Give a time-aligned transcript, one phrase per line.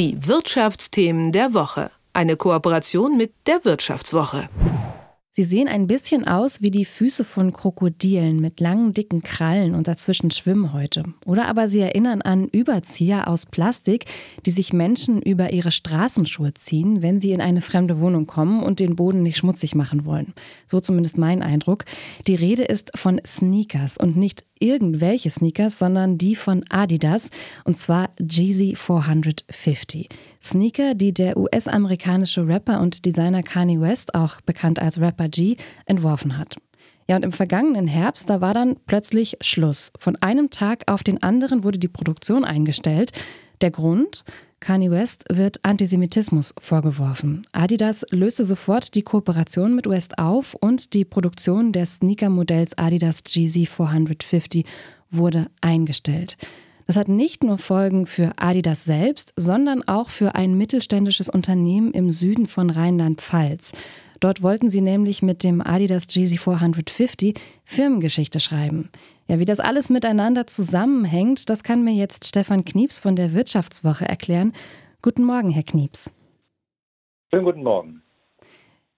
[0.00, 1.90] Die Wirtschaftsthemen der Woche.
[2.14, 4.48] Eine Kooperation mit der Wirtschaftswoche.
[5.30, 9.88] Sie sehen ein bisschen aus wie die Füße von Krokodilen mit langen, dicken Krallen und
[9.88, 11.04] dazwischen Schwimmhäute.
[11.26, 14.06] Oder aber sie erinnern an Überzieher aus Plastik,
[14.46, 18.80] die sich Menschen über ihre Straßenschuhe ziehen, wenn sie in eine fremde Wohnung kommen und
[18.80, 20.32] den Boden nicht schmutzig machen wollen.
[20.66, 21.84] So zumindest mein Eindruck.
[22.26, 27.30] Die Rede ist von Sneakers und nicht irgendwelche Sneakers, sondern die von Adidas
[27.64, 30.08] und zwar Jeezy 450.
[30.42, 35.56] Sneaker, die der US-amerikanische Rapper und Designer Kanye West, auch bekannt als Rapper G,
[35.86, 36.56] entworfen hat.
[37.08, 39.92] Ja, und im vergangenen Herbst, da war dann plötzlich Schluss.
[39.98, 43.10] Von einem Tag auf den anderen wurde die Produktion eingestellt.
[43.62, 44.24] Der Grund?
[44.60, 47.46] Kanye West wird Antisemitismus vorgeworfen.
[47.52, 53.66] Adidas löste sofort die Kooperation mit West auf und die Produktion des Sneaker-Modells Adidas GZ
[53.66, 54.66] 450
[55.10, 56.36] wurde eingestellt.
[56.86, 62.10] Das hat nicht nur Folgen für Adidas selbst, sondern auch für ein mittelständisches Unternehmen im
[62.10, 63.72] Süden von Rheinland-Pfalz.
[64.20, 68.90] Dort wollten sie nämlich mit dem Adidas GZ 450 Firmengeschichte schreiben.
[69.28, 74.04] Ja, wie das alles miteinander zusammenhängt, das kann mir jetzt Stefan Knieps von der Wirtschaftswoche
[74.06, 74.52] erklären.
[75.00, 76.12] Guten Morgen, Herr Knieps.
[77.30, 78.02] Schönen guten Morgen.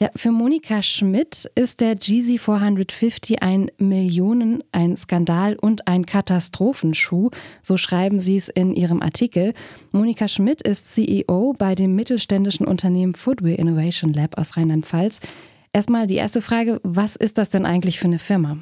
[0.00, 7.30] Ja, für Monika Schmidt ist der GZ 450 ein Millionen, ein Skandal und ein Katastrophenschuh.
[7.62, 9.52] So schreiben Sie es in Ihrem Artikel.
[9.92, 15.20] Monika Schmidt ist CEO bei dem mittelständischen Unternehmen Footwear Innovation Lab aus Rheinland-Pfalz.
[15.72, 18.56] Erstmal die erste Frage, was ist das denn eigentlich für eine Firma?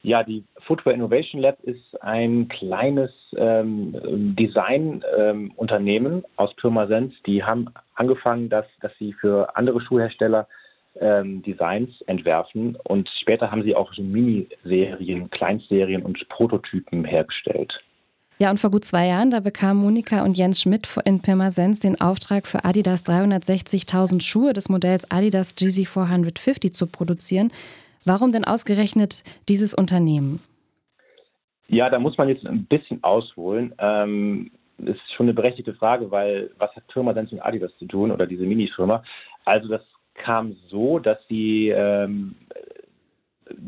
[0.00, 3.94] Ja, die Footwear Innovation Lab ist ein kleines ähm,
[4.36, 7.14] Designunternehmen ähm, aus Pirmasens.
[7.26, 10.48] Die haben angefangen, dass, dass sie für andere Schuhhersteller
[11.00, 17.72] ähm, Designs entwerfen und später haben sie auch so Miniserien, Kleinserien und Prototypen hergestellt.
[18.38, 22.00] Ja, und vor gut zwei Jahren, da bekamen Monika und Jens Schmidt in Pirmasens den
[22.00, 27.52] Auftrag für Adidas 360.000 Schuhe des Modells Adidas GZ 450 zu produzieren.
[28.04, 30.40] Warum denn ausgerechnet dieses Unternehmen?
[31.68, 33.74] Ja, da muss man jetzt ein bisschen ausholen.
[33.78, 38.26] Ähm, ist schon eine berechtigte Frage, weil was hat Pirmasens mit Adidas zu tun oder
[38.26, 39.04] diese Minifirma?
[39.44, 39.82] Also das
[40.22, 42.36] kam so, dass sie, ähm,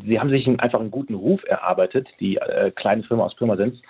[0.07, 3.81] sie haben sich einfach einen guten Ruf erarbeitet, die äh, kleine Firma aus Pirmasens.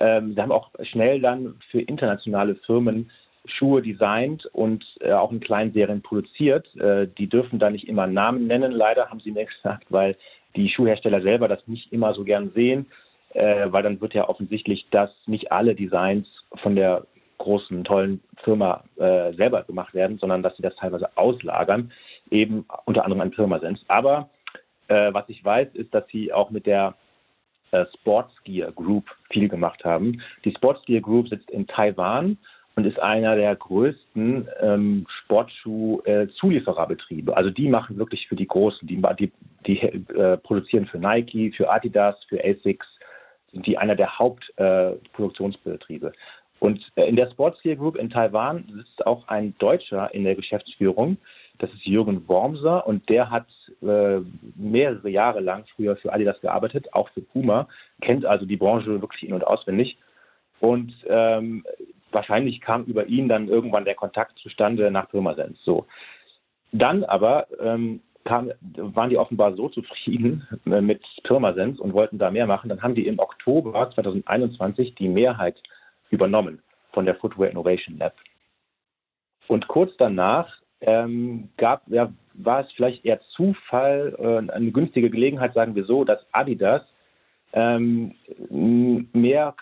[0.00, 3.10] Ähm, sie haben auch schnell dann für internationale Firmen
[3.46, 6.74] Schuhe designt und äh, auch in kleinen Serien produziert.
[6.76, 10.16] Äh, die dürfen da nicht immer Namen nennen, leider haben sie mir gesagt, weil
[10.56, 12.86] die Schuhhersteller selber das nicht immer so gern sehen,
[13.34, 16.26] äh, weil dann wird ja offensichtlich, dass nicht alle Designs
[16.62, 17.06] von der
[17.38, 21.92] großen, tollen Firma äh, selber gemacht werden, sondern dass sie das teilweise auslagern,
[22.30, 23.80] eben unter anderem an Pirmasens.
[23.88, 24.28] Aber
[24.88, 26.94] äh, was ich weiß, ist, dass sie auch mit der
[27.70, 30.20] äh, Sportsgear Group viel gemacht haben.
[30.44, 32.38] Die Sportsgear Group sitzt in Taiwan
[32.76, 37.36] und ist einer der größten ähm, Sportschuh-Zuliefererbetriebe.
[37.36, 39.32] also die machen wirklich für die Großen, die, die,
[39.66, 42.86] die äh, produzieren für Nike, für Adidas, für ASICS,
[43.52, 46.06] sind die einer der Hauptproduktionsbetriebe.
[46.06, 46.12] Äh,
[46.60, 51.16] und äh, in der Sportsgear Group in Taiwan sitzt auch ein Deutscher in der Geschäftsführung.
[51.58, 53.46] Das ist Jürgen Wormser und der hat
[53.82, 54.20] äh,
[54.56, 57.68] mehrere Jahre lang früher für Adidas gearbeitet, auch für Puma,
[58.00, 59.98] kennt also die Branche wirklich in- und auswendig.
[60.60, 61.64] Und ähm,
[62.10, 65.58] wahrscheinlich kam über ihn dann irgendwann der Kontakt zustande nach Pirmasens.
[65.64, 65.86] So.
[66.72, 72.30] Dann aber ähm, kam, waren die offenbar so zufrieden äh, mit Pirmasens und wollten da
[72.30, 72.68] mehr machen.
[72.68, 75.56] Dann haben die im Oktober 2021 die Mehrheit
[76.10, 78.14] übernommen von der Footwear Innovation Lab.
[79.46, 85.54] Und kurz danach ähm, gab, ja, war es vielleicht eher Zufall, äh, eine günstige Gelegenheit,
[85.54, 86.82] sagen wir so, dass Adidas
[87.52, 88.14] ähm,
[89.12, 89.54] mehr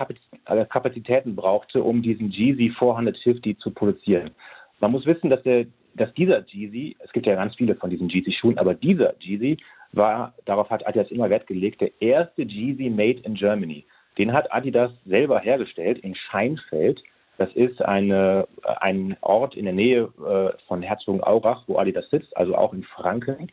[0.46, 4.32] äh, Kapazitäten brauchte, um diesen Jeezy 450 zu produzieren.
[4.80, 8.08] Man muss wissen, dass, der, dass dieser Jeezy, es gibt ja ganz viele von diesen
[8.08, 9.58] Jeezy-Schuhen, aber dieser Jeezy
[9.92, 13.84] war, darauf hat Adidas immer Wert gelegt, der erste Jeezy made in Germany.
[14.18, 17.02] Den hat Adidas selber hergestellt in Scheinfeld.
[17.38, 22.54] Das ist eine, ein Ort in der Nähe äh, von Herzogenaurach, wo Adidas sitzt, also
[22.56, 23.52] auch in Franken.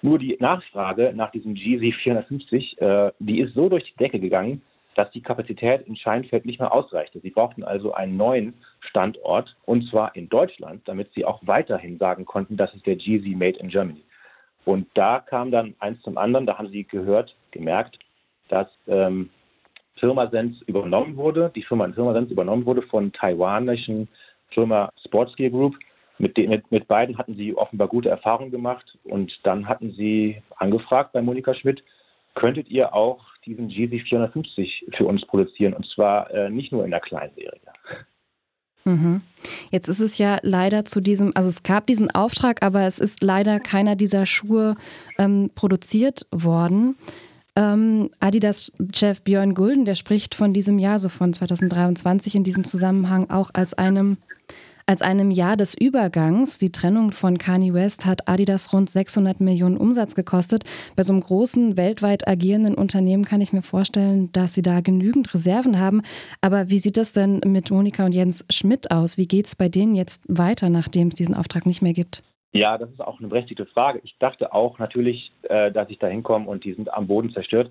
[0.00, 4.62] Nur die Nachfrage nach diesem GZ 450, äh, die ist so durch die Decke gegangen,
[4.94, 7.20] dass die Kapazität in Scheinfeld nicht mehr ausreichte.
[7.20, 12.24] Sie brauchten also einen neuen Standort, und zwar in Deutschland, damit sie auch weiterhin sagen
[12.24, 14.02] konnten, das ist der GZ Made in Germany.
[14.64, 17.98] Und da kam dann eins zum anderen, da haben sie gehört, gemerkt,
[18.48, 19.30] dass ähm,
[20.02, 24.08] Firmasens übernommen wurde, die Firma Firmasens übernommen wurde von taiwanischen
[24.48, 25.76] Firma Sportsgear Group.
[26.18, 30.42] Mit, den, mit, mit beiden hatten sie offenbar gute Erfahrungen gemacht und dann hatten sie
[30.56, 31.82] angefragt bei Monika Schmidt,
[32.34, 36.90] könntet ihr auch diesen GZ 450 für uns produzieren und zwar äh, nicht nur in
[36.90, 37.60] der Kleinserie.
[38.84, 39.22] Mhm.
[39.70, 43.22] Jetzt ist es ja leider zu diesem, also es gab diesen Auftrag, aber es ist
[43.22, 44.74] leider keiner dieser Schuhe
[45.18, 46.96] ähm, produziert worden.
[47.54, 53.28] Ähm, Adidas-Chef Björn Gulden, der spricht von diesem Jahr, so von 2023 in diesem Zusammenhang
[53.30, 54.16] auch als einem
[54.86, 56.58] als einem Jahr des Übergangs.
[56.58, 60.64] Die Trennung von Kanye West hat Adidas rund 600 Millionen Umsatz gekostet.
[60.96, 65.32] Bei so einem großen, weltweit agierenden Unternehmen kann ich mir vorstellen, dass sie da genügend
[65.34, 66.02] Reserven haben.
[66.40, 69.16] Aber wie sieht das denn mit Monika und Jens Schmidt aus?
[69.16, 72.22] Wie geht es bei denen jetzt weiter, nachdem es diesen Auftrag nicht mehr gibt?
[72.52, 74.00] Ja, das ist auch eine berechtigte Frage.
[74.04, 77.70] Ich dachte auch natürlich, äh, dass ich da hinkomme und die sind am Boden zerstört.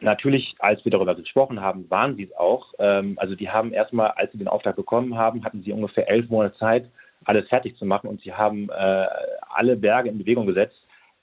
[0.00, 2.74] Natürlich, als wir darüber gesprochen haben, waren sie es auch.
[2.78, 6.28] Ähm, also die haben erstmal, als sie den Auftrag bekommen haben, hatten sie ungefähr elf
[6.28, 6.90] Monate Zeit,
[7.24, 9.06] alles fertig zu machen und sie haben äh,
[9.48, 10.76] alle Berge in Bewegung gesetzt,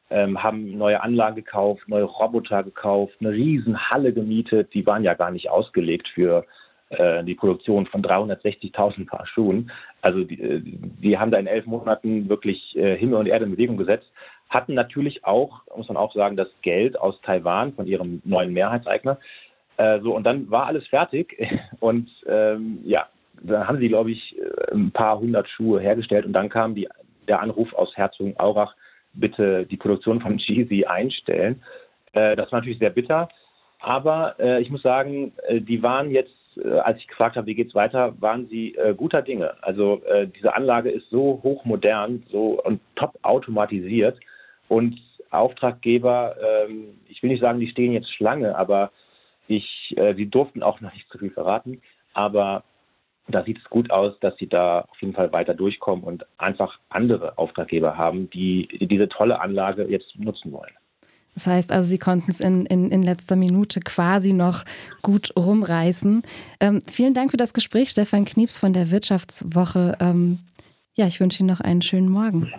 [0.09, 4.73] ähm, haben neue Anlagen gekauft, neue Roboter gekauft, eine riesen Halle gemietet.
[4.73, 6.45] Die waren ja gar nicht ausgelegt für
[6.89, 9.71] äh, die Produktion von 360.000 Paar Schuhen.
[10.01, 13.51] Also die, äh, die, haben da in elf Monaten wirklich äh, Himmel und Erde in
[13.51, 14.09] Bewegung gesetzt,
[14.47, 19.19] hatten natürlich auch, muss man auch sagen, das Geld aus Taiwan von ihrem neuen Mehrheitseigner.
[19.75, 21.37] Äh, so, und dann war alles fertig
[21.81, 23.07] und ähm, ja,
[23.41, 24.37] dann haben sie, glaube ich,
[24.71, 26.87] ein paar hundert Schuhe hergestellt und dann kam die,
[27.27, 28.73] der Anruf aus Herzogenaurach,
[29.13, 31.61] bitte die Produktion von Jeezy einstellen.
[32.13, 33.29] Das war natürlich sehr bitter.
[33.79, 36.33] Aber ich muss sagen, die waren jetzt
[36.63, 39.61] als ich gefragt habe, wie geht es weiter, waren sie äh, guter Dinge.
[39.61, 44.19] Also äh, diese Anlage ist so hochmodern, so und top automatisiert
[44.67, 44.99] und
[45.29, 48.91] Auftraggeber, ähm, ich will nicht sagen, die stehen jetzt Schlange, aber
[49.47, 51.81] ich, äh, sie durften auch noch nicht zu viel verraten,
[52.13, 52.63] aber
[53.27, 56.79] da sieht es gut aus, dass sie da auf jeden Fall weiter durchkommen und einfach
[56.89, 60.73] andere Auftraggeber haben, die diese tolle Anlage jetzt nutzen wollen.
[61.37, 64.63] Das heißt also, Sie konnten es in, in, in letzter Minute quasi noch
[65.03, 66.23] gut rumreißen.
[66.59, 69.95] Ähm, vielen Dank für das Gespräch, Stefan Knieps von der Wirtschaftswoche.
[69.99, 70.39] Ähm,
[70.95, 72.51] ja, ich wünsche Ihnen noch einen schönen Morgen.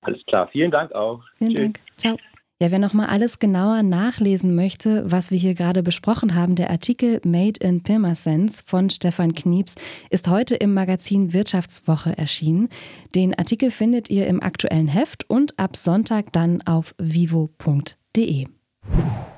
[0.00, 1.22] Alles klar, vielen Dank auch.
[1.36, 1.60] Vielen Tschüss.
[1.60, 1.80] Dank.
[1.98, 2.16] Ciao.
[2.62, 7.18] Ja, wer nochmal alles genauer nachlesen möchte, was wir hier gerade besprochen haben, der Artikel
[7.24, 9.76] Made in Pirmasens von Stefan Knieps
[10.10, 12.68] ist heute im Magazin Wirtschaftswoche erschienen.
[13.14, 18.46] Den Artikel findet ihr im aktuellen Heft und ab Sonntag dann auf vivo.de.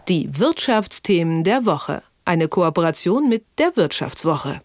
[0.08, 2.02] Die Wirtschaftsthemen der Woche.
[2.24, 4.62] Eine Kooperation mit der Wirtschaftswoche.